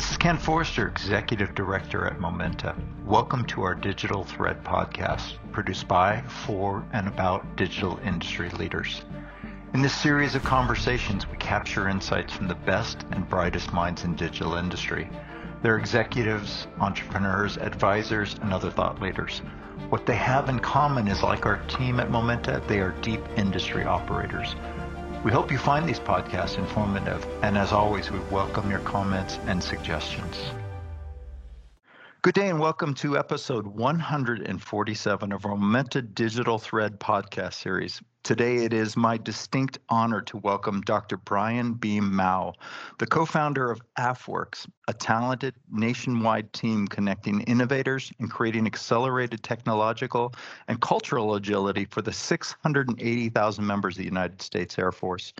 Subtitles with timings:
[0.00, 2.74] This is Ken Forster, Executive Director at Momenta.
[3.04, 9.02] Welcome to our Digital Thread podcast, produced by, for, and about digital industry leaders.
[9.74, 14.14] In this series of conversations, we capture insights from the best and brightest minds in
[14.14, 15.06] digital industry.
[15.60, 19.42] They're executives, entrepreneurs, advisors, and other thought leaders.
[19.90, 23.84] What they have in common is like our team at Momenta, they are deep industry
[23.84, 24.54] operators.
[25.22, 29.62] We hope you find these podcasts informative, and as always, we welcome your comments and
[29.62, 30.36] suggestions.
[32.22, 38.02] Good day and welcome to episode 147 of our Momenta Digital Thread podcast series.
[38.24, 41.16] Today it is my distinct honor to welcome Dr.
[41.16, 42.52] Brian Beam Maue,
[42.98, 50.34] the co-founder of AFWERX, a talented nationwide team connecting innovators and creating accelerated technological
[50.68, 55.32] and cultural agility for the 680,000 members of the United States Air Force.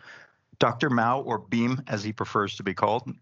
[0.59, 0.89] Dr.
[0.89, 3.13] Maue, or Beam as he prefers to be called,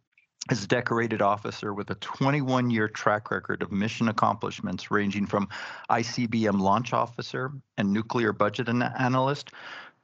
[0.51, 5.49] is a decorated officer with a 21 year track record of mission accomplishments ranging from
[5.91, 9.51] ICBM launch officer and nuclear budget analyst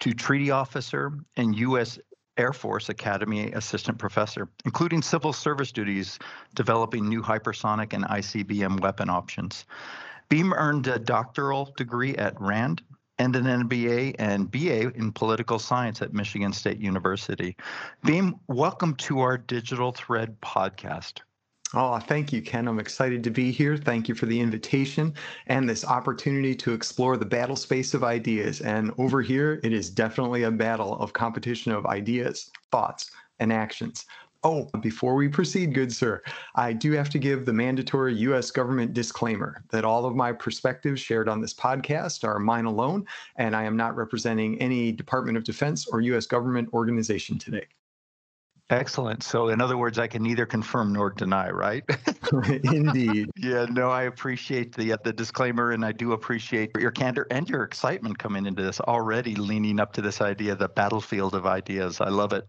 [0.01, 1.99] to treaty officer and U.S.
[2.37, 6.19] Air Force Academy assistant professor, including civil service duties
[6.55, 9.65] developing new hypersonic and ICBM weapon options.
[10.29, 12.83] Beam earned a doctoral degree at RAND
[13.19, 17.57] and an MBA and BA in political science at Michigan State University.
[18.05, 21.21] Beam, welcome to our Digital Thread podcast.
[21.77, 22.69] Oh, thank you, Ken.
[22.69, 23.77] I'm excited to be here.
[23.77, 25.13] Thank you for the invitation
[25.49, 28.61] and this opportunity to explore the battle space of ideas.
[28.61, 34.07] And over here, it is definitely a battle of competition of ideas, thoughts, and actions.
[34.47, 36.23] Oh, before we proceed, good sir,
[36.55, 38.51] I do have to give the mandatory U.S.
[38.51, 43.07] government disclaimer that all of my perspectives shared on this podcast are mine alone,
[43.37, 46.27] and I am not representing any Department of Defense or U.S.
[46.27, 47.67] government organization today.
[48.71, 49.23] Excellent.
[49.23, 51.85] So, in other words, I can neither confirm nor deny, right?
[52.65, 53.31] Indeed.
[53.37, 53.67] yeah.
[53.71, 57.63] No, I appreciate the uh, the disclaimer, and I do appreciate your candor and your
[57.63, 62.01] excitement coming into this already, leaning up to this idea, the battlefield of ideas.
[62.01, 62.49] I love it.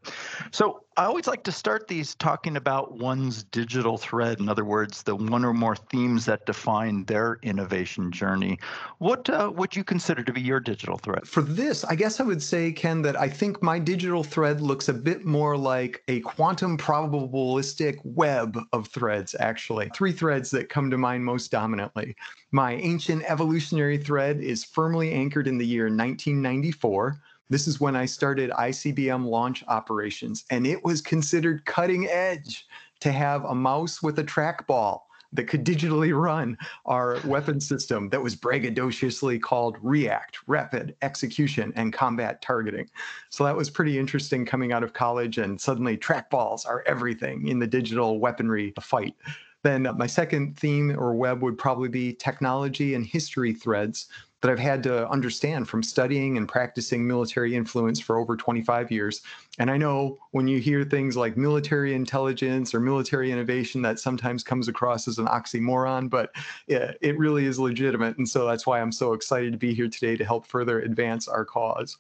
[0.51, 4.39] So, I always like to start these talking about one's digital thread.
[4.39, 8.59] In other words, the one or more themes that define their innovation journey.
[8.99, 11.27] What uh, would you consider to be your digital thread?
[11.27, 14.87] For this, I guess I would say, Ken, that I think my digital thread looks
[14.87, 19.91] a bit more like a quantum probabilistic web of threads, actually.
[19.93, 22.15] Three threads that come to mind most dominantly.
[22.51, 27.19] My ancient evolutionary thread is firmly anchored in the year 1994
[27.49, 32.65] this is when I started ICBM launch operations, and it was considered cutting edge
[33.01, 35.01] to have a mouse with a trackball
[35.33, 41.91] that could digitally run our weapon system that was braggadociously called REACT, Rapid Execution and
[41.91, 42.89] Combat Targeting.
[43.29, 47.59] So that was pretty interesting coming out of college, and suddenly trackballs are everything in
[47.59, 49.15] the digital weaponry fight.
[49.61, 54.07] Then my second theme or web would probably be technology and history threads
[54.45, 59.21] that I've had to understand from studying and practicing military influence for over 25 years.
[59.57, 64.43] And I know when you hear things like military intelligence or military innovation, that sometimes
[64.43, 66.29] comes across as an oxymoron, but
[66.67, 68.19] it, it really is legitimate.
[68.19, 71.27] And so that's why I'm so excited to be here today to help further advance
[71.27, 71.97] our cause.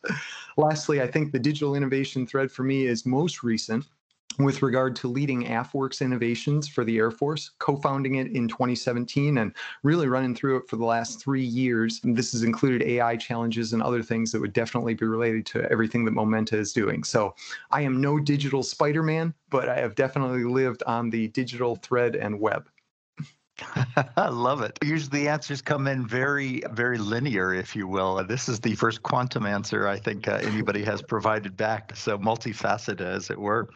[0.55, 3.87] Lastly, I think the digital innovation thread for me is most recent
[4.37, 9.37] with regard to leading AFWERX innovations for the Air Force, co founding it in 2017
[9.37, 9.53] and
[9.83, 12.01] really running through it for the last three years.
[12.03, 15.69] And this has included AI challenges and other things that would definitely be related to
[15.71, 17.03] everything that Momenta is doing.
[17.03, 17.35] So
[17.71, 22.15] I am no digital Spider Man, but I have definitely lived on the digital thread
[22.15, 22.69] and web.
[24.17, 24.77] I love it.
[24.83, 28.21] Usually the answers come in very, very linear, if you will.
[28.25, 33.01] This is the first quantum answer I think uh, anybody has provided back, so multifaceted,
[33.01, 33.69] as it were.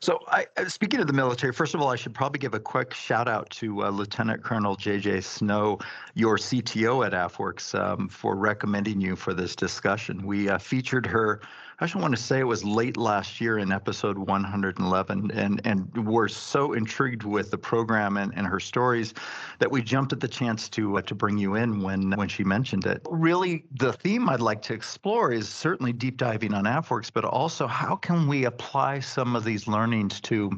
[0.00, 2.60] So, I, uh, speaking of the military, first of all, I should probably give a
[2.60, 5.20] quick shout out to uh, Lieutenant Colonel J.J.
[5.20, 5.78] Snow,
[6.14, 10.26] your CTO at AFWERX, um, for recommending you for this discussion.
[10.26, 11.40] We uh, featured her
[11.82, 16.06] I just want to say it was late last year in episode 111, and and
[16.06, 19.14] we're so intrigued with the program and, and her stories
[19.58, 22.44] that we jumped at the chance to uh, to bring you in when when she
[22.44, 23.04] mentioned it.
[23.10, 27.66] Really, the theme I'd like to explore is certainly deep diving on AFWERX, but also
[27.66, 30.52] how can we apply some of these learnings to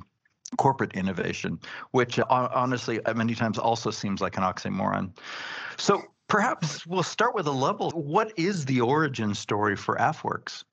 [0.58, 1.58] corporate innovation,
[1.92, 5.16] which uh, honestly many times also seems like an oxymoron.
[5.78, 7.92] So perhaps we'll start with a level.
[7.92, 10.64] What is the origin story for AFWERX?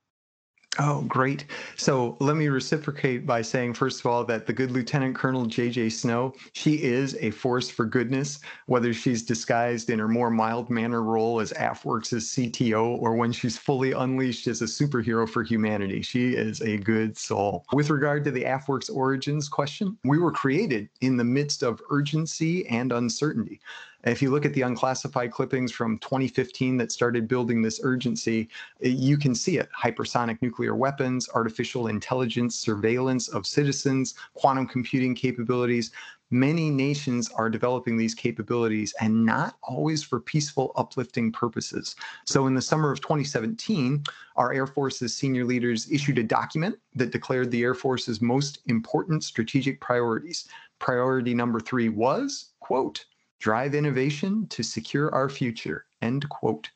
[0.79, 1.44] Oh, great.
[1.75, 5.89] So let me reciprocate by saying, first of all, that the good Lieutenant Colonel J.J.
[5.89, 11.03] Snow, she is a force for goodness, whether she's disguised in her more mild manner
[11.03, 16.01] role as AFWERX' CTO or when she's fully unleashed as a superhero for humanity.
[16.01, 17.65] She is a good soul.
[17.73, 22.65] With regard to the AFWERX origins question, we were created in the midst of urgency
[22.68, 23.59] and uncertainty.
[24.03, 28.50] If you look at the unclassified clippings from 2015 that started building this urgency,
[28.80, 35.92] you can see it hypersonic nuclear weapons, artificial intelligence, surveillance of citizens, quantum computing capabilities.
[36.31, 41.95] Many nations are developing these capabilities and not always for peaceful, uplifting purposes.
[42.25, 44.04] So, in the summer of 2017,
[44.38, 49.25] our Air Force's senior leaders issued a document that declared the Air Force's most important
[49.25, 50.47] strategic priorities.
[50.80, 53.06] Priority number three was, quote,
[53.41, 56.69] drive innovation to secure our future, end quote.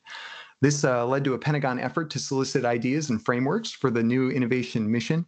[0.61, 4.31] This uh, led to a Pentagon effort to solicit ideas and frameworks for the new
[4.31, 5.25] innovation mission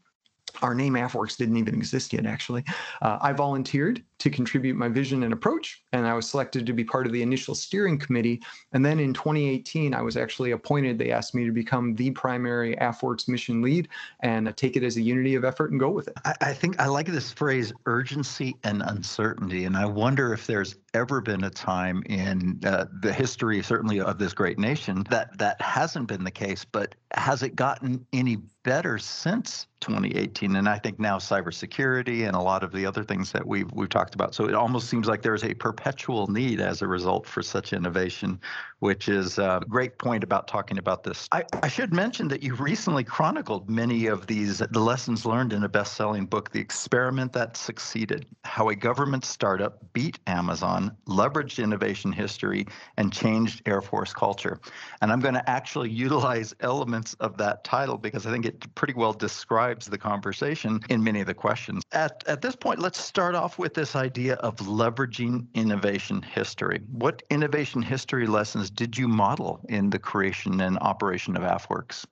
[0.61, 2.63] our name AFWERX didn't even exist yet, actually.
[3.01, 6.83] Uh, I volunteered to contribute my vision and approach, and I was selected to be
[6.83, 8.41] part of the initial steering committee.
[8.73, 10.97] And then in 2018, I was actually appointed.
[10.97, 13.89] They asked me to become the primary AFWERX mission lead
[14.21, 16.15] and take it as a unity of effort and go with it.
[16.25, 19.65] I, I think I like this phrase urgency and uncertainty.
[19.65, 24.17] And I wonder if there's ever been a time in uh, the history, certainly of
[24.17, 26.65] this great nation, that that hasn't been the case.
[26.65, 30.57] But has it gotten any better since 2018?
[30.57, 33.87] And I think now cybersecurity and a lot of the other things that we've we've
[33.87, 34.35] talked about.
[34.35, 38.41] So it almost seems like there's a perpetual need as a result for such innovation,
[38.79, 41.29] which is a great point about talking about this.
[41.31, 45.63] I, I should mention that you recently chronicled many of these the lessons learned in
[45.63, 52.11] a best-selling book, The Experiment That Succeeded: How a Government Startup Beat Amazon leveraged innovation
[52.11, 52.67] history,
[52.97, 54.59] and changed Air Force culture.
[55.01, 58.93] And I'm going to actually utilize elements of that title because I think it pretty
[58.93, 61.83] well describes the conversation in many of the questions.
[61.91, 66.81] At, at this point, let's start off with this idea of leveraging innovation history.
[66.91, 72.05] What innovation history lessons did you model in the creation and operation of AFWERX?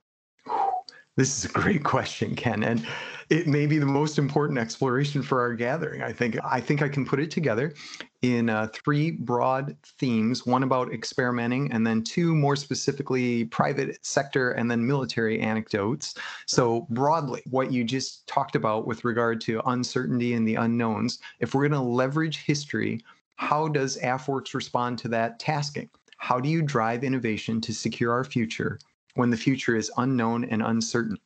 [1.18, 2.86] This is a great question, Ken, and
[3.30, 6.04] it may be the most important exploration for our gathering.
[6.04, 7.74] I think I think I can put it together
[8.22, 14.52] in uh, three broad themes: one about experimenting, and then two more specifically private sector
[14.52, 16.16] and then military anecdotes.
[16.48, 21.20] So broadly, what you just talked about with regard to uncertainty and the unknowns.
[21.40, 23.02] If we're going to leverage history,
[23.38, 25.90] how does AFWERX respond to that tasking?
[26.18, 28.80] How do you drive innovation to secure our future?
[29.16, 31.18] When the future is unknown and uncertain.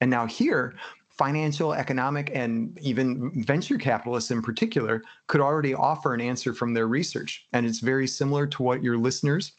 [0.00, 0.74] And now, here,
[1.10, 6.88] financial, economic, and even venture capitalists in particular could already offer an answer from their
[6.88, 7.46] research.
[7.52, 9.52] And it's very similar to what your listeners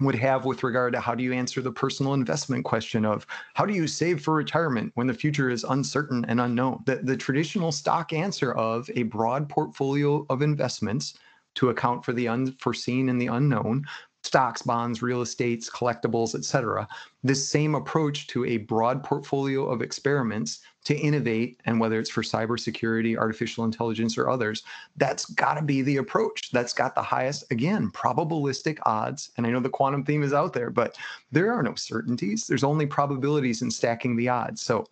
[0.00, 3.66] would have with regard to how do you answer the personal investment question of how
[3.66, 6.82] do you save for retirement when the future is uncertain and unknown?
[6.86, 11.14] The, the traditional stock answer of a broad portfolio of investments
[11.56, 13.84] to account for the unforeseen and the unknown
[14.22, 16.86] stocks, bonds, real estates, collectibles, etc.
[17.22, 22.22] This same approach to a broad portfolio of experiments to innovate, and whether it's for
[22.22, 24.62] cybersecurity, artificial intelligence, or others,
[24.96, 26.50] that's got to be the approach.
[26.50, 29.30] That's got the highest, again, probabilistic odds.
[29.36, 30.96] And I know the quantum theme is out there, but
[31.30, 32.46] there are no certainties.
[32.46, 34.62] There's only probabilities in stacking the odds.
[34.62, 34.86] So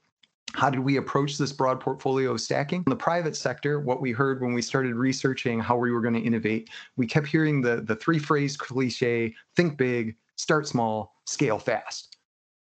[0.56, 2.82] how did we approach this broad portfolio of stacking?
[2.86, 6.14] In the private sector, what we heard when we started researching how we were going
[6.14, 11.58] to innovate, we kept hearing the, the three phrase cliche think big, start small, scale
[11.58, 12.16] fast.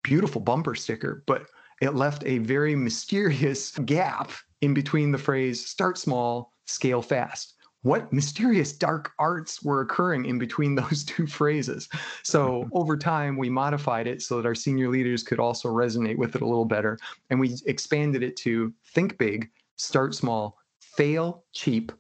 [0.04, 1.48] Beautiful bumper sticker, but
[1.82, 4.30] it left a very mysterious gap
[4.62, 10.38] in between the phrase start small, scale fast what mysterious dark arts were occurring in
[10.38, 11.90] between those two phrases.
[12.24, 12.78] So mm-hmm.
[12.78, 16.42] over time, we modified it so that our senior leaders could also resonate with it
[16.42, 16.98] a little better.
[17.30, 21.92] And we expanded it to think big, start small, fail cheap,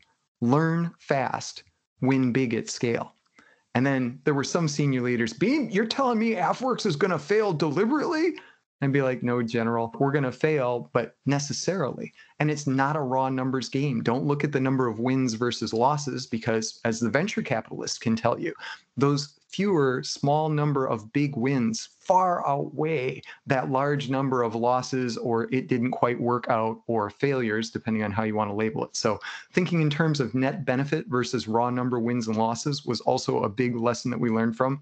[0.41, 1.63] learn fast,
[2.01, 3.15] win big at scale.
[3.73, 7.19] And then there were some senior leaders, Beam, you're telling me AFWERX is going to
[7.19, 8.33] fail deliberately?
[8.81, 12.11] And be like, no, general, we're going to fail, but necessarily.
[12.39, 14.01] And it's not a raw numbers game.
[14.01, 18.15] Don't look at the number of wins versus losses because, as the venture capitalist can
[18.15, 18.53] tell you,
[18.97, 25.53] those fewer small number of big wins far outweigh that large number of losses or
[25.53, 28.95] it didn't quite work out or failures depending on how you want to label it
[28.95, 29.19] so
[29.51, 33.49] thinking in terms of net benefit versus raw number wins and losses was also a
[33.49, 34.81] big lesson that we learned from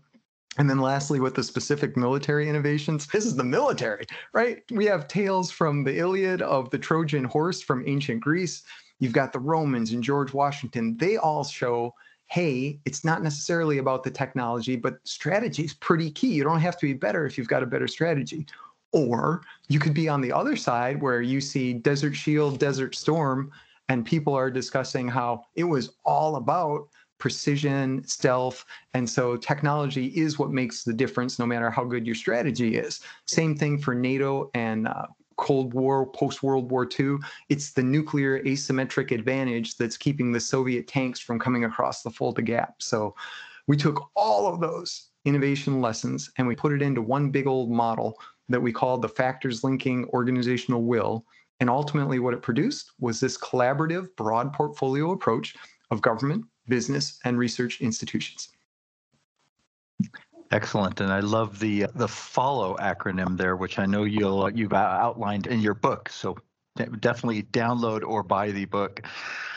[0.59, 4.61] and then lastly, with the specific military innovations, this is the military, right?
[4.71, 8.63] We have tales from the Iliad of the Trojan horse from ancient Greece.
[8.99, 10.97] You've got the Romans and George Washington.
[10.97, 16.33] They all show, hey, it's not necessarily about the technology, but strategy is pretty key.
[16.33, 18.45] You don't have to be better if you've got a better strategy.
[18.91, 23.49] Or you could be on the other side where you see Desert Shield, Desert Storm,
[23.87, 26.89] and people are discussing how it was all about
[27.19, 28.65] precision, stealth.
[28.93, 33.01] And so technology is what makes the difference no matter how good your strategy is.
[33.27, 35.07] Same thing for NATO and uh,
[35.37, 37.17] Cold War, post World War II.
[37.47, 42.41] It's the nuclear asymmetric advantage that's keeping the Soviet tanks from coming across the Fulda
[42.41, 42.75] Gap.
[42.81, 43.15] So
[43.67, 47.71] we took all of those innovation lessons and we put it into one big old
[47.71, 51.25] model that we called the factors linking organizational will.
[51.59, 55.55] And ultimately, what it produced was this collaborative, broad portfolio approach
[55.91, 58.49] of government, business, and research institutions.
[60.51, 64.51] Excellent, and I love the uh, the follow acronym there, which I know you'll uh,
[64.53, 66.09] you've uh, outlined in your book.
[66.09, 66.37] So
[66.99, 69.03] definitely download or buy the book.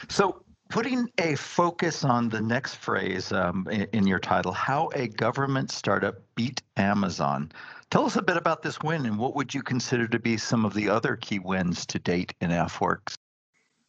[0.08, 5.08] So putting a focus on the next phrase um, in, in your title, how a
[5.08, 7.52] government startup beat Amazon.
[7.90, 10.64] Tell us a bit about this win and what would you consider to be some
[10.64, 13.14] of the other key wins to date in AFWERX?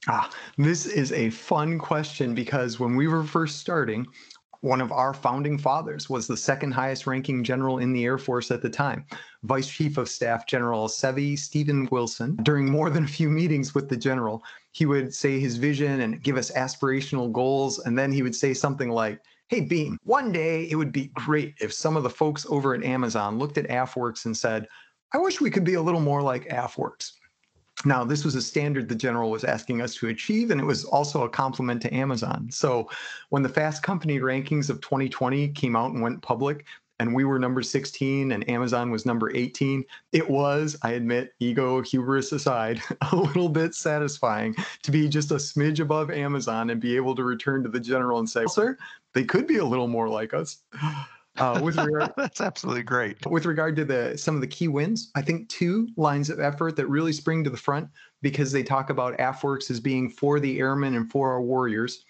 [0.08, 4.06] Ah, this is a fun question because when we were first starting,
[4.60, 8.52] one of our founding fathers was the second highest ranking general in the Air Force
[8.52, 9.06] at the time,
[9.44, 12.38] Vice Chief of Staff General Seve Stephen Wilson.
[12.44, 16.22] During more than a few meetings with the general, he would say his vision and
[16.22, 17.80] give us aspirational goals.
[17.80, 21.56] And then he would say something like, Hey, Beam, one day it would be great
[21.62, 24.68] if some of the folks over at Amazon looked at AFWERX and said,
[25.14, 27.12] I wish we could be a little more like AFWERX.
[27.86, 30.86] Now, this was a standard the general was asking us to achieve, and it was
[30.86, 32.48] also a compliment to Amazon.
[32.50, 32.90] So,
[33.30, 36.66] when the Fast Company rankings of 2020 came out and went public,
[37.00, 41.82] and we were number 16 and Amazon was number 18, it was, I admit, ego,
[41.82, 46.96] hubris aside, a little bit satisfying to be just a smidge above Amazon and be
[46.96, 48.78] able to return to the general and say, sir,
[49.14, 50.60] they could be a little more like us.
[51.38, 53.26] Uh, with regard, that's absolutely great.
[53.26, 56.76] With regard to the some of the key wins, I think two lines of effort
[56.76, 57.90] that really spring to the front
[58.22, 62.06] because they talk about AFWERX as being for the airmen and for our warriors.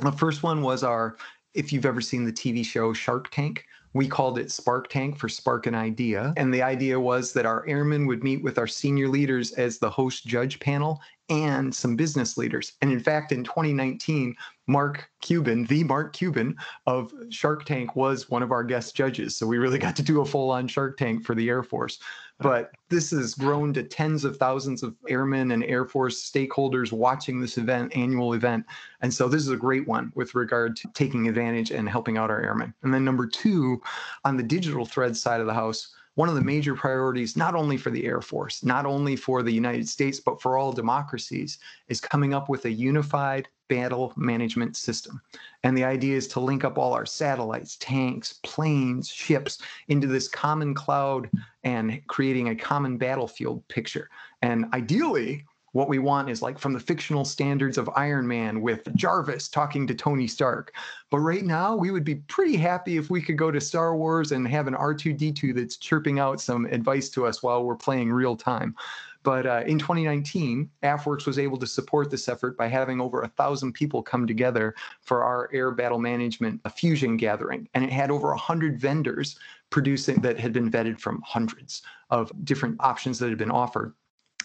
[0.00, 1.16] The first one was our,
[1.54, 5.28] if you've ever seen the TV show Shark Tank, we called it Spark Tank for
[5.28, 6.34] Spark an Idea.
[6.36, 9.88] And the idea was that our airmen would meet with our senior leaders as the
[9.88, 12.74] host judge panel and some business leaders.
[12.82, 16.56] And in fact, in 2019, Mark Cuban, the Mark Cuban
[16.86, 19.36] of Shark Tank, was one of our guest judges.
[19.36, 21.98] So we really got to do a full on Shark Tank for the Air Force.
[22.38, 27.40] But this has grown to tens of thousands of airmen and Air Force stakeholders watching
[27.40, 28.66] this event, annual event.
[29.00, 32.30] And so this is a great one with regard to taking advantage and helping out
[32.30, 32.74] our airmen.
[32.82, 33.80] And then number two,
[34.24, 37.76] on the digital thread side of the house, one of the major priorities, not only
[37.76, 41.58] for the Air Force, not only for the United States, but for all democracies,
[41.88, 45.20] is coming up with a unified battle management system.
[45.62, 49.58] And the idea is to link up all our satellites, tanks, planes, ships
[49.88, 51.28] into this common cloud
[51.64, 54.08] and creating a common battlefield picture.
[54.40, 55.44] And ideally,
[55.76, 59.86] what we want is like from the fictional standards of Iron Man with Jarvis talking
[59.86, 60.74] to Tony Stark.
[61.10, 64.32] But right now, we would be pretty happy if we could go to Star Wars
[64.32, 68.36] and have an R2D2 that's chirping out some advice to us while we're playing real
[68.36, 68.74] time.
[69.22, 73.28] But uh, in 2019, AFWERX was able to support this effort by having over a
[73.28, 77.68] thousand people come together for our air battle management fusion gathering.
[77.74, 82.76] And it had over 100 vendors producing that had been vetted from hundreds of different
[82.80, 83.92] options that had been offered.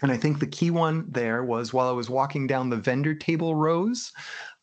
[0.01, 3.13] And I think the key one there was while I was walking down the vendor
[3.13, 4.11] table rows,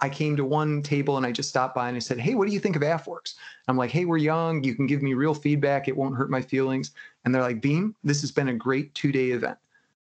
[0.00, 2.48] I came to one table and I just stopped by and I said, Hey, what
[2.48, 3.34] do you think of AFWERX?
[3.68, 4.64] I'm like, Hey, we're young.
[4.64, 5.86] You can give me real feedback.
[5.86, 6.90] It won't hurt my feelings.
[7.24, 9.58] And they're like, Beam, this has been a great two day event.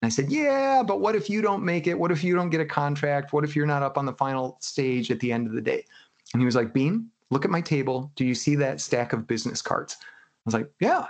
[0.02, 1.99] And I said, Yeah, but what if you don't make it?
[1.99, 3.32] What if you don't get a contract?
[3.32, 5.84] What if you're not up on the final stage at the end of the day?
[6.32, 8.10] And he was like, Beam, look at my table.
[8.16, 9.96] Do you see that stack of business cards?
[10.00, 10.06] I
[10.44, 11.06] was like, Yeah.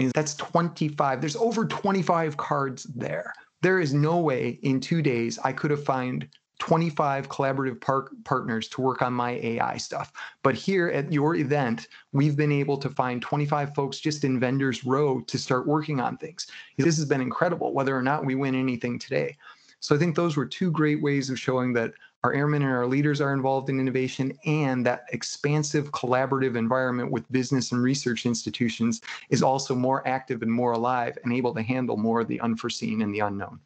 [0.00, 1.20] And that's 25.
[1.20, 3.34] There's over 25 cards there.
[3.62, 6.28] There is no way in two days I could have found
[6.60, 10.12] 25 collaborative par- partners to work on my AI stuff.
[10.42, 14.84] But here at your event, we've been able to find 25 folks just in Vendors
[14.84, 16.46] Row to start working on things.
[16.76, 19.36] This has been incredible, whether or not we win anything today.
[19.80, 22.86] So I think those were two great ways of showing that our airmen and our
[22.86, 29.00] leaders are involved in innovation and that expansive collaborative environment with business and research institutions
[29.30, 33.02] is also more active and more alive and able to handle more of the unforeseen
[33.02, 33.58] and the unknown.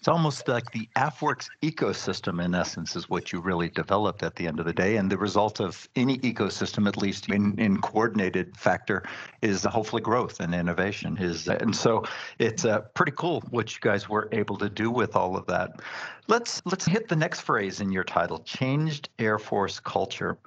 [0.00, 4.46] It's almost like the AFWERX ecosystem, in essence, is what you really developed at the
[4.46, 4.96] end of the day.
[4.96, 9.02] And the result of any ecosystem, at least in, in coordinated factor,
[9.42, 11.18] is hopefully growth and innovation.
[11.18, 12.02] Is and so
[12.38, 15.82] it's uh, pretty cool what you guys were able to do with all of that.
[16.28, 20.38] Let's let's hit the next phrase in your title: changed Air Force culture.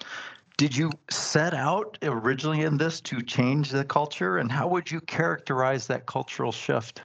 [0.57, 4.39] Did you set out originally in this to change the culture?
[4.39, 7.03] And how would you characterize that cultural shift?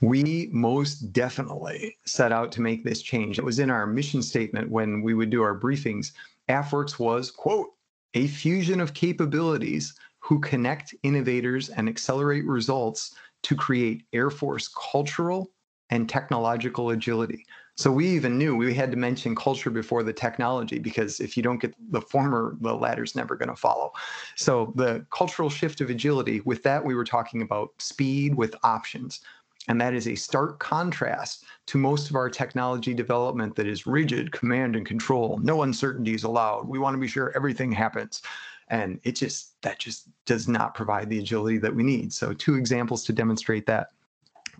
[0.00, 3.38] We most definitely set out to make this change.
[3.38, 6.12] It was in our mission statement when we would do our briefings.
[6.48, 7.68] AFWERX was, quote,
[8.14, 15.50] a fusion of capabilities who connect innovators and accelerate results to create Air Force cultural
[15.90, 17.46] and technological agility.
[17.76, 21.42] So we even knew we had to mention culture before the technology because if you
[21.42, 23.92] don't get the former, the latter's never going to follow.
[24.34, 29.20] So the cultural shift of agility, with that, we were talking about speed with options.
[29.68, 34.32] And that is a stark contrast to most of our technology development that is rigid,
[34.32, 36.68] command and control, no uncertainties allowed.
[36.68, 38.22] We want to be sure everything happens
[38.68, 42.56] and it just that just does not provide the agility that we need so two
[42.56, 43.90] examples to demonstrate that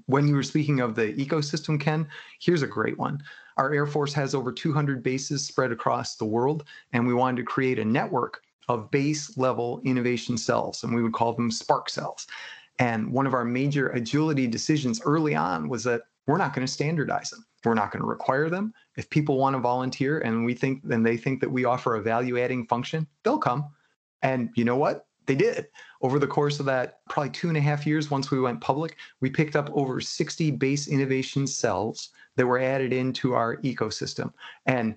[0.07, 2.07] when you were speaking of the ecosystem ken
[2.41, 3.23] here's a great one.
[3.57, 7.43] Our air force has over 200 bases spread across the world and we wanted to
[7.45, 12.27] create a network of base level innovation cells and we would call them spark cells.
[12.79, 16.73] And one of our major agility decisions early on was that we're not going to
[16.73, 17.47] standardize them.
[17.65, 18.75] We're not going to require them.
[18.97, 22.03] If people want to volunteer and we think and they think that we offer a
[22.03, 23.71] value adding function they'll come.
[24.23, 25.06] And you know what?
[25.27, 25.67] They did.
[26.03, 28.97] Over the course of that probably two and a half years, once we went public,
[29.21, 34.33] we picked up over 60 base innovation cells that were added into our ecosystem.
[34.67, 34.95] And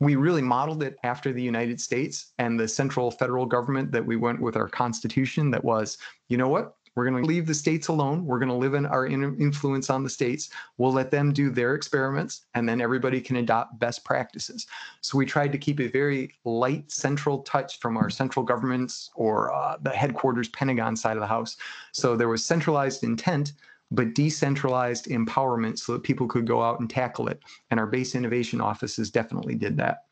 [0.00, 4.16] we really modeled it after the United States and the central federal government that we
[4.16, 6.76] went with our constitution that was, you know what?
[6.94, 8.24] We're going to leave the states alone.
[8.24, 10.50] We're going to live in our influence on the states.
[10.78, 14.66] We'll let them do their experiments, and then everybody can adopt best practices.
[15.00, 19.52] So we tried to keep a very light central touch from our central governments or
[19.52, 21.56] uh, the headquarters Pentagon side of the house.
[21.92, 23.52] So there was centralized intent,
[23.90, 27.42] but decentralized empowerment so that people could go out and tackle it.
[27.70, 30.04] And our base innovation offices definitely did that.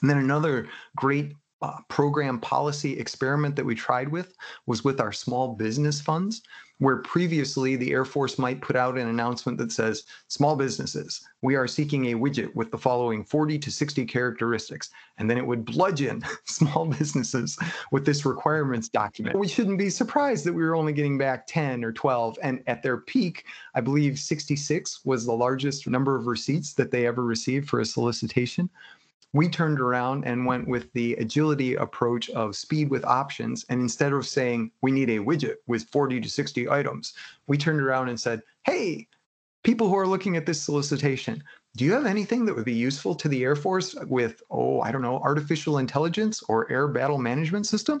[0.00, 4.34] And then another great uh, program policy experiment that we tried with
[4.66, 6.42] was with our small business funds,
[6.78, 11.56] where previously the Air Force might put out an announcement that says, Small businesses, we
[11.56, 14.90] are seeking a widget with the following 40 to 60 characteristics.
[15.18, 17.58] And then it would bludgeon small businesses
[17.90, 19.36] with this requirements document.
[19.36, 22.38] We shouldn't be surprised that we were only getting back 10 or 12.
[22.40, 27.06] And at their peak, I believe 66 was the largest number of receipts that they
[27.06, 28.70] ever received for a solicitation
[29.32, 33.64] we turned around and went with the agility approach of speed with options.
[33.68, 37.12] And instead of saying we need a widget with 40 to 60 items,
[37.46, 39.06] we turned around and said, hey,
[39.64, 41.42] people who are looking at this solicitation,
[41.76, 44.90] do you have anything that would be useful to the Air Force with, oh, I
[44.90, 48.00] don't know, artificial intelligence or air battle management system?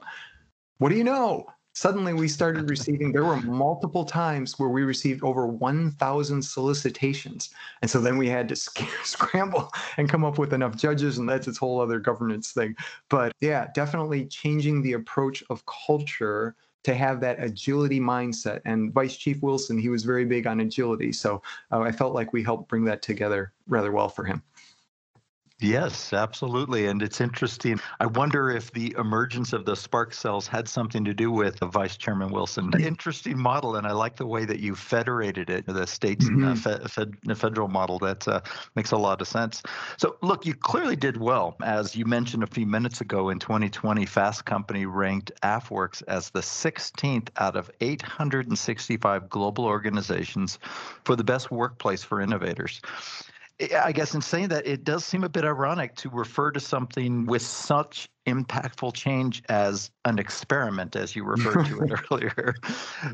[0.78, 1.46] What do you know?
[1.78, 7.50] Suddenly we started receiving there were multiple times where we received over 1000 solicitations.
[7.82, 8.56] And so then we had to
[9.04, 12.74] scramble and come up with enough judges and that's its whole other governance thing.
[13.08, 18.60] But yeah definitely changing the approach of culture to have that agility mindset.
[18.64, 21.12] And vice chief wilson he was very big on agility.
[21.12, 24.42] So uh, i felt like we helped bring that together rather well for him
[25.60, 26.86] Yes, absolutely.
[26.86, 27.80] And it's interesting.
[27.98, 31.66] I wonder if the emergence of the spark cells had something to do with the
[31.66, 32.70] Vice Chairman Wilson.
[32.78, 33.74] Interesting model.
[33.74, 36.54] And I like the way that you federated it, the states mm-hmm.
[36.82, 37.98] the, fed, federal model.
[37.98, 38.40] That uh,
[38.76, 39.62] makes a lot of sense.
[39.96, 41.56] So, look, you clearly did well.
[41.64, 46.40] As you mentioned a few minutes ago, in 2020, Fast Company ranked AFWERX as the
[46.40, 50.60] 16th out of 865 global organizations
[51.04, 52.80] for the best workplace for innovators.
[53.60, 57.26] I guess in saying that, it does seem a bit ironic to refer to something
[57.26, 62.54] with such impactful change as an experiment, as you referred to it earlier.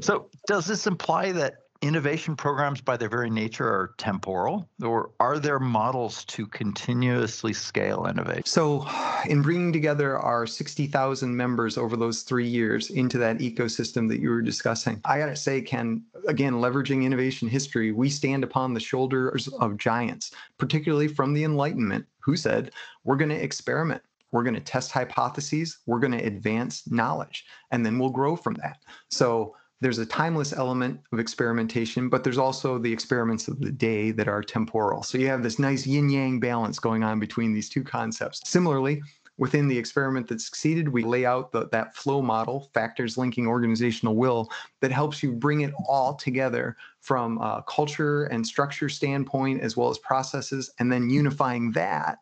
[0.00, 5.38] So, does this imply that innovation programs by their very nature are temporal or are
[5.38, 8.44] there models to continuously scale innovation?
[8.46, 8.88] So
[9.26, 14.30] in bringing together our 60000 members over those three years into that ecosystem that you
[14.30, 18.80] were discussing i got to say ken again leveraging innovation history we stand upon the
[18.80, 22.70] shoulders of giants particularly from the enlightenment who said
[23.04, 24.02] we're going to experiment.
[24.32, 25.78] We're going to test hypotheses.
[25.86, 27.44] We're going to advance knowledge.
[27.70, 28.78] And then we'll grow from that.
[29.08, 34.12] So there's a timeless element of experimentation, but there's also the experiments of the day
[34.12, 35.02] that are temporal.
[35.02, 38.40] So you have this nice yin yang balance going on between these two concepts.
[38.48, 39.02] Similarly,
[39.36, 44.14] within the experiment that succeeded, we lay out the, that flow model, factors linking organizational
[44.14, 44.48] will,
[44.80, 49.90] that helps you bring it all together from a culture and structure standpoint, as well
[49.90, 52.18] as processes, and then unifying that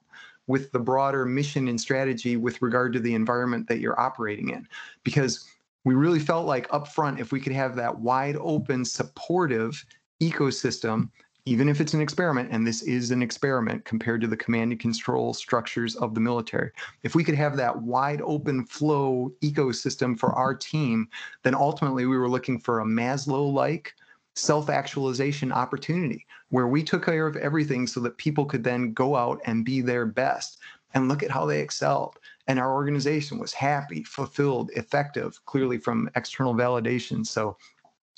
[0.46, 4.66] with the broader mission and strategy with regard to the environment that you're operating in.
[5.04, 5.46] Because
[5.84, 9.84] we really felt like upfront, if we could have that wide open, supportive
[10.22, 11.08] ecosystem
[11.44, 14.80] even if it's an experiment, and this is an experiment compared to the command and
[14.80, 16.70] control structures of the military,
[17.02, 21.08] if we could have that wide open flow ecosystem for our team,
[21.42, 23.94] then ultimately we were looking for a Maslow like
[24.36, 29.16] self actualization opportunity where we took care of everything so that people could then go
[29.16, 30.58] out and be their best.
[30.94, 32.18] And look at how they excelled.
[32.48, 37.24] And our organization was happy, fulfilled, effective, clearly from external validation.
[37.24, 37.56] So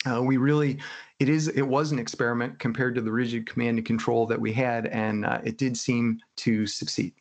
[0.07, 0.79] uh, we really
[1.19, 4.53] it is it was an experiment compared to the rigid command and control that we
[4.53, 7.15] had and uh, it did seem to succeed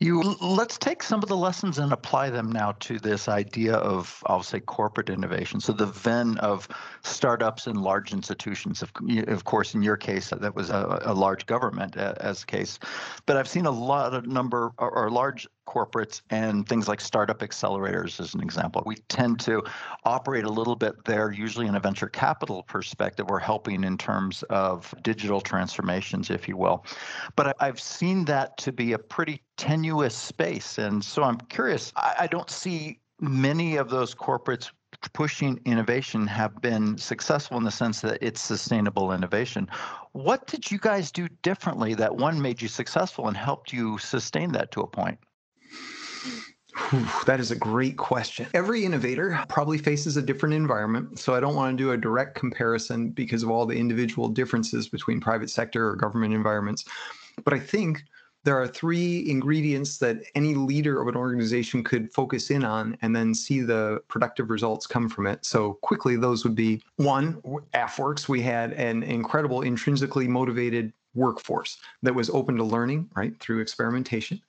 [0.00, 4.22] you let's take some of the lessons and apply them now to this idea of
[4.26, 5.60] I'll say corporate innovation.
[5.60, 6.68] So the Venn of
[7.02, 8.82] startups and large institutions.
[8.82, 8.92] Of,
[9.26, 12.78] of course, in your case, that was a, a large government uh, as a case,
[13.26, 17.40] but I've seen a lot of number or, or large corporates and things like startup
[17.40, 18.82] accelerators as an example.
[18.86, 19.62] We tend to
[20.04, 23.26] operate a little bit there, usually in a venture capital perspective.
[23.28, 26.86] We're helping in terms of digital transformations, if you will.
[27.36, 30.78] But I've seen that to be a pretty tenuous space.
[30.78, 34.70] And so I'm curious, I don't see many of those corporates
[35.12, 39.68] pushing innovation have been successful in the sense that it's sustainable innovation.
[40.12, 44.52] What did you guys do differently that one made you successful and helped you sustain
[44.52, 45.18] that to a point?
[47.26, 48.46] That is a great question.
[48.54, 51.18] Every innovator probably faces a different environment.
[51.18, 54.88] So I don't want to do a direct comparison because of all the individual differences
[54.88, 56.84] between private sector or government environments.
[57.44, 58.04] But I think
[58.44, 63.14] there are three ingredients that any leader of an organization could focus in on and
[63.14, 65.44] then see the productive results come from it.
[65.44, 67.42] So, quickly, those would be one,
[67.74, 73.60] AFWERX, we had an incredible intrinsically motivated workforce that was open to learning, right, through
[73.60, 74.40] experimentation.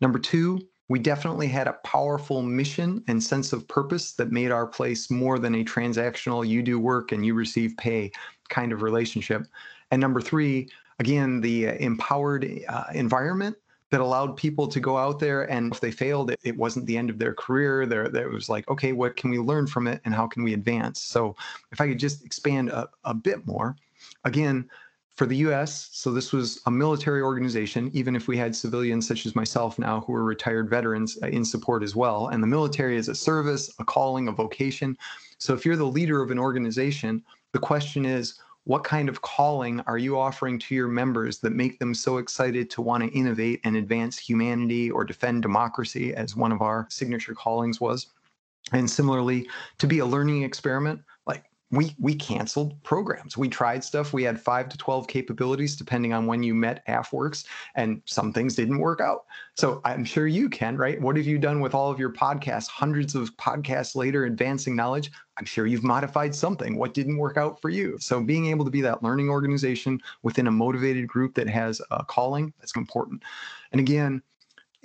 [0.00, 4.66] Number two, we definitely had a powerful mission and sense of purpose that made our
[4.66, 8.10] place more than a transactional you do work and you receive pay
[8.48, 9.46] kind of relationship.
[9.90, 13.56] And number three, again, the uh, empowered uh, environment
[13.90, 16.96] that allowed people to go out there and if they failed it, it wasn't the
[16.96, 20.00] end of their career there there was like okay what can we learn from it
[20.04, 21.34] and how can we advance so
[21.72, 23.76] if i could just expand a, a bit more
[24.24, 24.68] again
[25.18, 29.26] for the US, so this was a military organization, even if we had civilians such
[29.26, 32.28] as myself now who are retired veterans uh, in support as well.
[32.28, 34.96] And the military is a service, a calling, a vocation.
[35.38, 39.80] So if you're the leader of an organization, the question is, what kind of calling
[39.88, 43.60] are you offering to your members that make them so excited to want to innovate
[43.64, 48.06] and advance humanity or defend democracy, as one of our signature callings was?
[48.70, 51.00] And similarly, to be a learning experiment,
[51.70, 53.36] we we canceled programs.
[53.36, 54.12] We tried stuff.
[54.12, 58.54] We had five to twelve capabilities, depending on when you met AFWERX, and some things
[58.54, 59.26] didn't work out.
[59.54, 61.00] So I'm sure you can, right?
[61.00, 62.68] What have you done with all of your podcasts?
[62.68, 65.10] Hundreds of podcasts later, advancing knowledge.
[65.38, 66.76] I'm sure you've modified something.
[66.76, 67.98] What didn't work out for you?
[68.00, 72.04] So being able to be that learning organization within a motivated group that has a
[72.04, 73.22] calling that's important.
[73.72, 74.22] And again,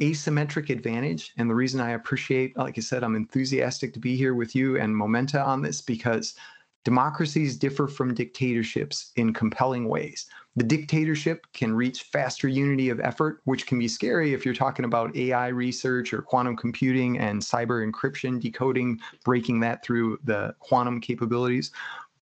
[0.02, 1.34] asymmetric advantage.
[1.38, 4.80] And the reason I appreciate, like I said, I'm enthusiastic to be here with you
[4.80, 6.36] and Momenta on this because
[6.84, 10.26] Democracies differ from dictatorships in compelling ways.
[10.56, 14.86] The dictatorship can reach faster unity of effort, which can be scary if you're talking
[14.86, 21.00] about AI research or quantum computing and cyber encryption, decoding, breaking that through the quantum
[21.00, 21.72] capabilities.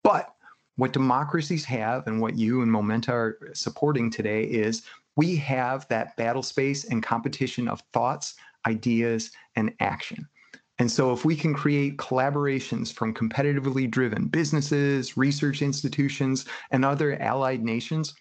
[0.04, 0.34] But
[0.76, 4.84] what democracies have and what you and Momenta are supporting today is
[5.16, 10.28] we have that battle space and competition of thoughts, ideas, and action.
[10.82, 17.22] And so, if we can create collaborations from competitively driven businesses, research institutions, and other
[17.22, 18.16] allied nations,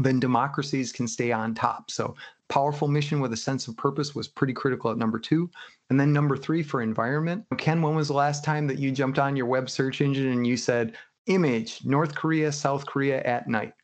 [0.00, 1.92] then democracies can stay on top.
[1.92, 2.16] So,
[2.48, 5.48] powerful mission with a sense of purpose was pretty critical at number two.
[5.90, 7.44] And then number three for environment.
[7.56, 10.44] Ken, when was the last time that you jumped on your web search engine and
[10.44, 13.74] you said, image North Korea, South Korea at night?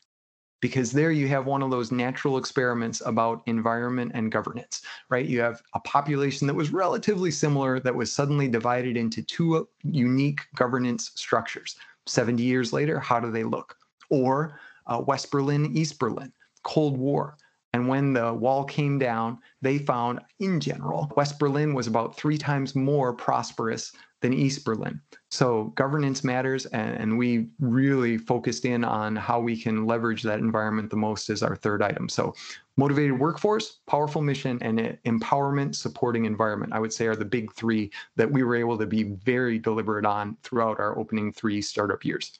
[0.61, 5.25] Because there you have one of those natural experiments about environment and governance, right?
[5.25, 10.41] You have a population that was relatively similar that was suddenly divided into two unique
[10.55, 11.75] governance structures.
[12.05, 13.75] 70 years later, how do they look?
[14.09, 17.37] Or uh, West Berlin, East Berlin, Cold War.
[17.73, 22.37] And when the wall came down, they found, in general, West Berlin was about three
[22.37, 23.91] times more prosperous
[24.21, 24.99] than East Berlin.
[25.29, 30.39] So governance matters, and, and, we really focused in on how we can leverage that
[30.39, 32.09] environment the most as our third item.
[32.09, 32.33] So
[32.77, 37.91] motivated workforce, powerful mission, and empowerment supporting environment, I would say are the big three
[38.15, 42.39] that we were able to be very deliberate on throughout our opening three startup years.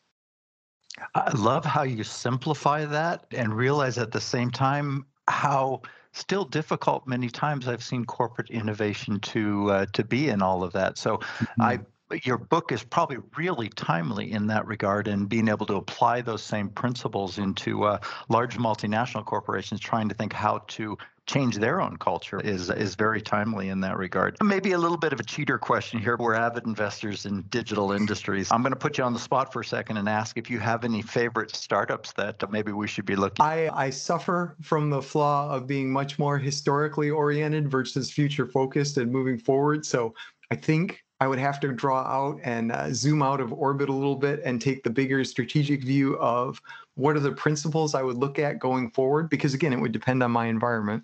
[1.15, 5.81] I love how you simplify that and realize at the same time how
[6.13, 10.73] still difficult many times I've seen corporate innovation to uh, to be in all of
[10.73, 10.97] that.
[10.97, 11.61] So mm-hmm.
[11.61, 11.79] I
[12.23, 16.41] your book is probably really timely in that regard and being able to apply those
[16.41, 20.97] same principles into uh, large multinational corporations trying to think how to
[21.29, 24.35] change their own culture is is very timely in that regard.
[24.41, 26.17] Maybe a little bit of a cheater question here.
[26.17, 28.51] We're avid investors in digital industries.
[28.51, 30.57] I'm going to put you on the spot for a second and ask if you
[30.57, 33.45] have any favorite startups that maybe we should be looking.
[33.45, 38.97] I I suffer from the flaw of being much more historically oriented versus future focused
[38.97, 39.85] and moving forward.
[39.85, 40.15] So
[40.49, 43.93] I think I would have to draw out and uh, zoom out of orbit a
[43.93, 46.61] little bit and take the bigger strategic view of
[46.95, 50.23] what are the principles I would look at going forward, because again, it would depend
[50.23, 51.03] on my environment.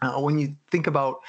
[0.00, 1.20] Uh, when you think about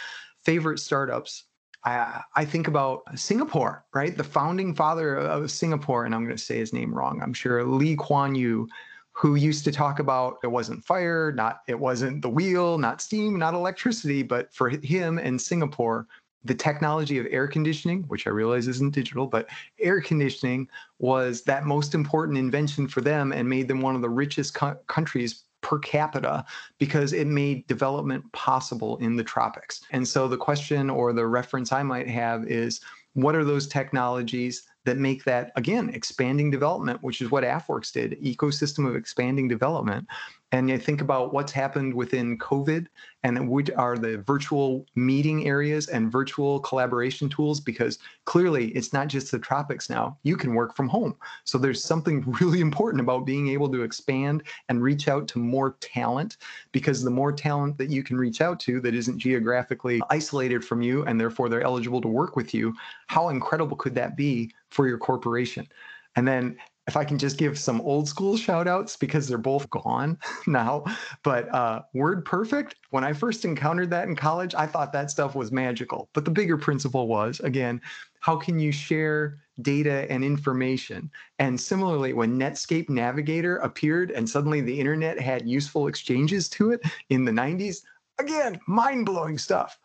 [0.43, 1.45] favorite startups,
[1.85, 4.15] I, I, think about Singapore, right?
[4.15, 7.21] The founding father of Singapore, and I'm going to say his name wrong.
[7.21, 8.69] I'm sure Lee Kuan Yew,
[9.11, 13.37] who used to talk about it wasn't fire, not it wasn't the wheel, not steam,
[13.37, 16.07] not electricity, but for him and Singapore,
[16.45, 19.47] the technology of air conditioning, which I realize isn't digital, but
[19.79, 20.67] air conditioning
[20.99, 24.77] was that most important invention for them and made them one of the richest co-
[24.87, 26.45] countries per capita
[26.77, 29.81] because it made development possible in the tropics.
[29.91, 32.81] And so the question or the reference I might have is
[33.13, 38.21] what are those technologies that make that again expanding development which is what AFWERX did
[38.21, 40.07] ecosystem of expanding development
[40.53, 42.85] and you think about what's happened within COVID
[43.23, 49.07] and what are the virtual meeting areas and virtual collaboration tools, because clearly it's not
[49.07, 50.15] just the tropics now.
[50.21, 51.15] You can work from home.
[51.43, 55.75] So there's something really important about being able to expand and reach out to more
[55.81, 56.37] talent,
[56.71, 60.83] because the more talent that you can reach out to that isn't geographically isolated from
[60.83, 62.75] you and therefore they're eligible to work with you,
[63.07, 65.67] how incredible could that be for your corporation?
[66.15, 66.57] And then
[66.87, 70.17] if I can just give some old school shout outs because they're both gone
[70.47, 70.83] now.
[71.23, 75.35] But uh, Word Perfect, when I first encountered that in college, I thought that stuff
[75.35, 76.09] was magical.
[76.13, 77.81] But the bigger principle was again,
[78.19, 81.09] how can you share data and information?
[81.39, 86.81] And similarly, when Netscape Navigator appeared and suddenly the internet had useful exchanges to it
[87.09, 87.81] in the 90s,
[88.19, 89.79] again, mind blowing stuff.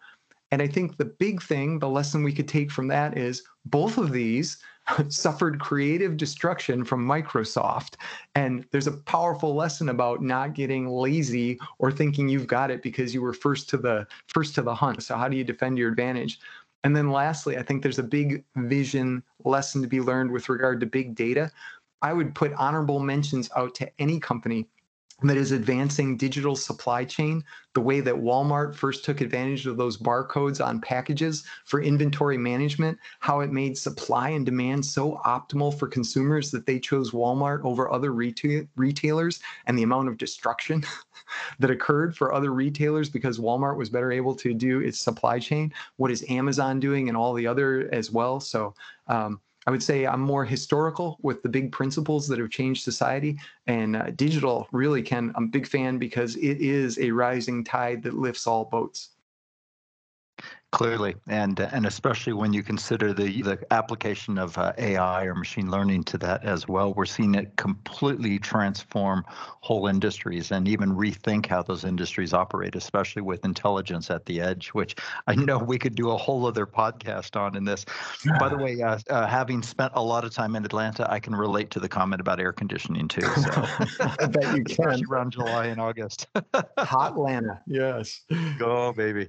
[0.51, 3.99] And I think the big thing, the lesson we could take from that is both
[3.99, 4.59] of these
[5.09, 7.95] suffered creative destruction from Microsoft.
[8.35, 13.15] And there's a powerful lesson about not getting lazy or thinking you've got it because
[13.15, 15.03] you were first to the first to the hunt.
[15.03, 16.41] So how do you defend your advantage?
[16.85, 20.81] And then lastly, I think there's a big vision lesson to be learned with regard
[20.81, 21.51] to big data.
[22.03, 24.69] I would put honorable mentions out to any company
[25.23, 27.43] that is advancing digital supply chain
[27.75, 32.97] the way that Walmart first took advantage of those barcodes on packages for inventory management,
[33.19, 37.91] how it made supply and demand so optimal for consumers that they chose Walmart over
[37.91, 40.85] other retail- retailers, and the amount of destruction
[41.59, 45.73] that occurred for other retailers because Walmart was better able to do its supply chain.
[45.97, 48.39] What is Amazon doing and all the other as well?
[48.39, 48.75] So,
[49.09, 53.39] um, I would say I'm more historical with the big principles that have changed society.
[53.67, 58.03] And uh, digital really can, I'm a big fan because it is a rising tide
[58.05, 59.11] that lifts all boats.
[60.71, 65.71] Clearly, and and especially when you consider the the application of uh, AI or machine
[65.71, 71.47] learning to that as well, we're seeing it completely transform whole industries and even rethink
[71.47, 74.95] how those industries operate, especially with intelligence at the edge, which
[75.27, 77.87] I know we could do a whole other podcast on in this.
[78.39, 81.35] By the way, uh, uh, having spent a lot of time in Atlanta, I can
[81.35, 83.23] relate to the comment about air conditioning too.
[83.39, 83.51] So
[84.21, 85.01] I bet you can.
[85.11, 86.27] around July and August.
[86.79, 88.21] Hot Atlanta, yes.
[88.59, 89.29] Go baby.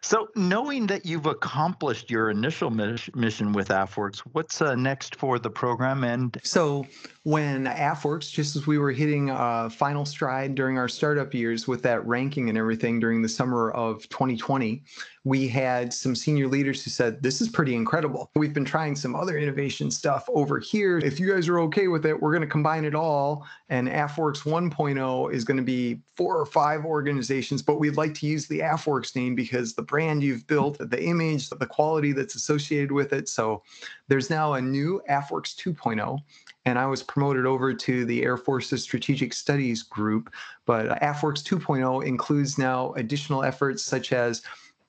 [0.00, 5.50] So, knowing that you've accomplished your initial mission with AFWERX, what's uh, next for the
[5.50, 6.04] program?
[6.04, 6.86] And so,
[7.28, 11.82] when AFWERX, just as we were hitting a final stride during our startup years with
[11.82, 14.82] that ranking and everything during the summer of 2020,
[15.24, 18.30] we had some senior leaders who said, This is pretty incredible.
[18.34, 20.96] We've been trying some other innovation stuff over here.
[20.96, 23.46] If you guys are okay with it, we're going to combine it all.
[23.68, 28.26] And AFWERX 1.0 is going to be four or five organizations, but we'd like to
[28.26, 32.90] use the AFWERX name because the brand you've built, the image, the quality that's associated
[32.90, 33.28] with it.
[33.28, 33.62] So
[34.08, 36.20] there's now a new AFWERX 2.0
[36.64, 40.32] and I was promoted over to the Air Force's Strategic Studies Group.
[40.66, 44.42] But uh, AFWERX 2.0 includes now additional efforts such as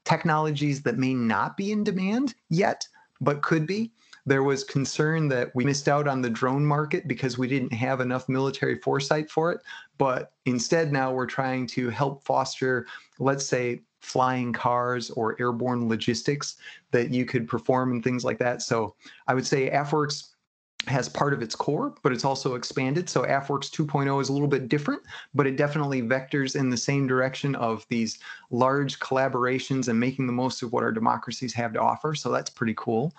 [0.03, 2.87] technologies that may not be in demand yet,
[3.21, 3.91] but could be.
[4.25, 8.01] There was concern that we missed out on the drone market because we didn't have
[8.01, 9.61] enough military foresight for it.
[9.97, 12.85] But instead, now we're trying to help foster,
[13.17, 16.55] let's say, flying cars or airborne logistics
[16.91, 18.61] that you could perform and things like that.
[18.61, 18.95] So
[19.27, 20.28] I would say AFWERX
[20.87, 23.09] has part of its core, but it's also expanded.
[23.09, 25.01] So AFWERX 2.0 is a little bit different,
[25.33, 30.33] but it definitely vectors in the same direction of these large collaborations and making the
[30.33, 32.15] most of what our democracies have to offer.
[32.15, 33.13] So that's pretty cool.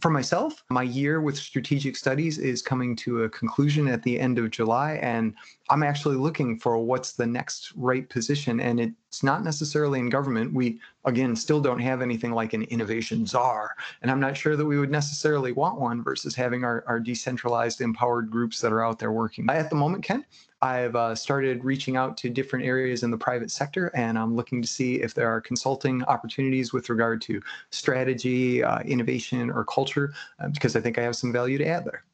[0.00, 4.38] For myself, my year with strategic studies is coming to a conclusion at the end
[4.38, 5.34] of July, and
[5.72, 8.60] I'm actually looking for what's the next right position.
[8.60, 10.52] And it's not necessarily in government.
[10.52, 13.70] We, again, still don't have anything like an innovation czar.
[14.02, 17.80] And I'm not sure that we would necessarily want one versus having our, our decentralized,
[17.80, 19.48] empowered groups that are out there working.
[19.48, 20.26] At the moment, Ken,
[20.60, 24.60] I've uh, started reaching out to different areas in the private sector, and I'm looking
[24.60, 30.12] to see if there are consulting opportunities with regard to strategy, uh, innovation, or culture,
[30.38, 32.04] uh, because I think I have some value to add there.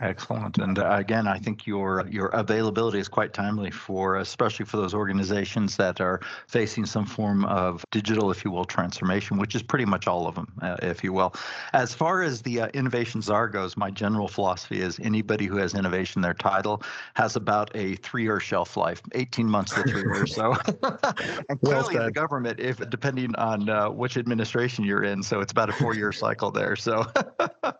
[0.00, 0.56] Excellent.
[0.56, 4.94] And uh, again, I think your your availability is quite timely for, especially for those
[4.94, 9.84] organizations that are facing some form of digital, if you will, transformation, which is pretty
[9.84, 11.34] much all of them, uh, if you will.
[11.74, 15.74] As far as the uh, innovation czar goes, my general philosophy is anybody who has
[15.74, 16.82] innovation, their title
[17.14, 20.34] has about a three-year shelf life, 18 months to three years.
[20.34, 20.56] So,
[21.50, 25.52] and clearly well the government, if depending on uh, which administration you're in, so it's
[25.52, 26.74] about a four-year cycle there.
[26.74, 27.04] So,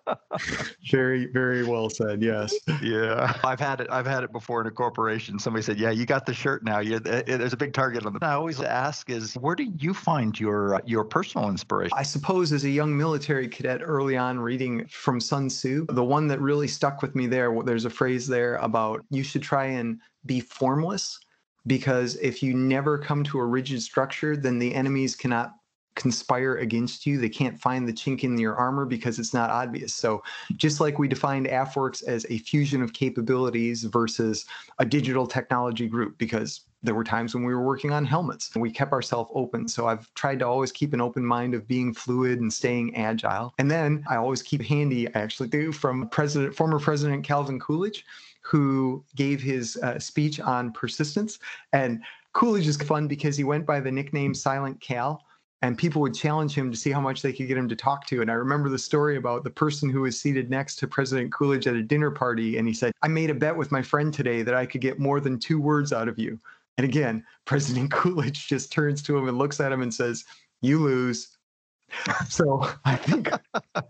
[0.90, 2.55] very, very well said said yes.
[2.83, 3.88] Yeah, I've had it.
[3.90, 5.38] I've had it before in a corporation.
[5.38, 6.79] Somebody said, "Yeah, you got the shirt now.
[6.79, 9.92] You, eh, there's a big target on the." I always ask is, where do you
[9.92, 11.92] find your uh, your personal inspiration?
[11.96, 16.27] I suppose as a young military cadet early on, reading from Sun Tzu, the one
[16.29, 17.55] that really stuck with me there.
[17.62, 21.18] There's a phrase there about you should try and be formless
[21.66, 25.53] because if you never come to a rigid structure, then the enemies cannot
[25.94, 27.18] conspire against you.
[27.18, 29.94] They can't find the chink in your armor because it's not obvious.
[29.94, 30.22] So,
[30.57, 34.46] just like we defined AFWERX as a fusion of capabilities versus
[34.79, 38.62] a digital technology group, because there were times when we were working on helmets and
[38.62, 39.68] we kept ourselves open.
[39.68, 43.53] So, I've tried to always keep an open mind of being fluid and staying agile.
[43.59, 48.05] And then I always keep handy, I actually do, from President, former President Calvin Coolidge,
[48.42, 51.38] who gave his uh, speech on persistence.
[51.72, 52.00] And
[52.33, 55.24] Coolidge is fun because he went by the nickname Silent Cal
[55.62, 58.07] and people would challenge him to see how much they could get him to talk
[58.07, 58.23] to.
[58.23, 61.66] And I remember the story about the person who was seated next to President Coolidge
[61.66, 62.57] at a dinner party.
[62.57, 64.99] And he said, I made a bet with my friend today that I could get
[64.99, 66.38] more than two words out of you.
[66.79, 70.25] And again, President Coolidge just turns to him and looks at him and says,
[70.62, 71.37] You lose.
[72.29, 73.31] so I think.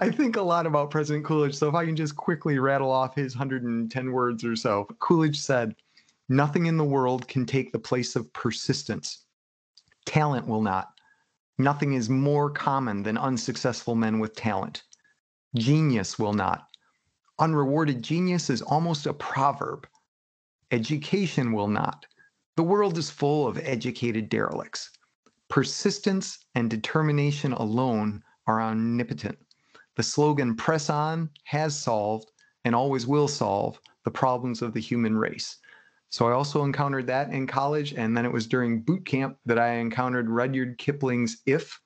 [0.00, 1.54] I think a lot about President Coolidge.
[1.54, 4.88] So if I can just quickly rattle off his 110 words or so.
[4.98, 5.76] Coolidge said,
[6.30, 9.26] Nothing in the world can take the place of persistence.
[10.08, 10.94] Talent will not.
[11.58, 14.84] Nothing is more common than unsuccessful men with talent.
[15.54, 16.66] Genius will not.
[17.38, 19.86] Unrewarded genius is almost a proverb.
[20.70, 22.06] Education will not.
[22.56, 24.88] The world is full of educated derelicts.
[25.50, 29.38] Persistence and determination alone are omnipotent.
[29.96, 32.32] The slogan press on has solved
[32.64, 35.58] and always will solve the problems of the human race.
[36.10, 37.92] So I also encountered that in college.
[37.92, 41.78] And then it was during boot camp that I encountered Rudyard Kipling's If.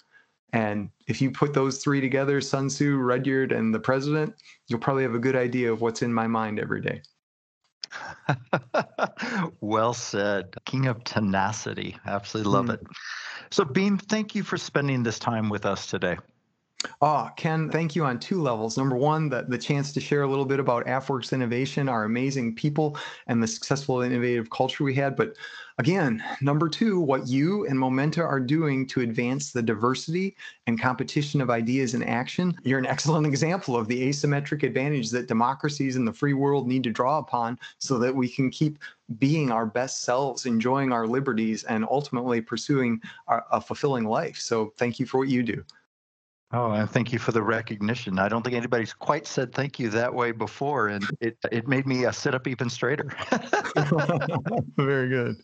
[0.52, 4.34] And if you put those three together, Sun Tzu, Rudyard, and the president,
[4.68, 7.02] you'll probably have a good idea of what's in my mind every day.
[9.60, 10.54] well said.
[10.66, 11.96] King of tenacity.
[12.06, 12.74] Absolutely love mm.
[12.74, 12.86] it.
[13.50, 16.16] So, Beam, thank you for spending this time with us today.
[17.00, 18.76] Oh, Ken, thank you on two levels.
[18.76, 22.54] Number one, the, the chance to share a little bit about AFWERX Innovation, our amazing
[22.54, 25.14] people, and the successful innovative culture we had.
[25.16, 25.34] But
[25.78, 31.40] again, number two, what you and Momenta are doing to advance the diversity and competition
[31.40, 32.54] of ideas in action.
[32.64, 36.84] You're an excellent example of the asymmetric advantage that democracies in the free world need
[36.84, 38.78] to draw upon so that we can keep
[39.18, 44.38] being our best selves, enjoying our liberties, and ultimately pursuing our, a fulfilling life.
[44.38, 45.64] So thank you for what you do.
[46.54, 48.18] Oh, and thank you for the recognition.
[48.18, 51.86] I don't think anybody's quite said thank you that way before, and it it made
[51.86, 53.10] me uh, sit up even straighter.
[54.76, 55.36] Very good.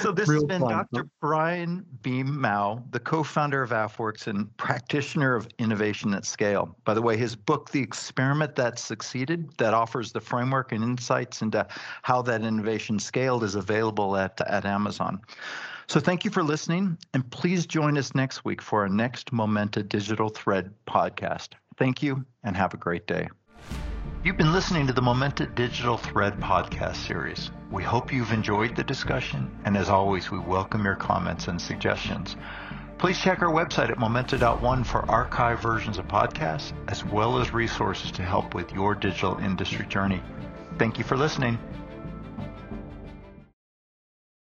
[0.00, 0.86] So this Real has been fun.
[0.92, 1.08] Dr.
[1.20, 6.76] Brian Beam Maue, the co-founder of AFWERX and practitioner of innovation at scale.
[6.84, 11.42] By the way, his book, The Experiment That Succeeded, that offers the framework and insights
[11.42, 11.66] into
[12.02, 15.20] how that innovation scaled, is available at at Amazon.
[15.88, 19.82] So thank you for listening, and please join us next week for our next Momenta
[19.82, 21.54] Digital Thread podcast.
[21.78, 23.28] Thank you, and have a great day.
[24.22, 27.50] You've been listening to the Momenta Digital Thread podcast series.
[27.70, 32.36] We hope you've enjoyed the discussion, and as always, we welcome your comments and suggestions.
[32.98, 38.10] Please check our website at momenta.one for archive versions of podcasts, as well as resources
[38.10, 40.20] to help with your digital industry journey.
[40.78, 41.58] Thank you for listening.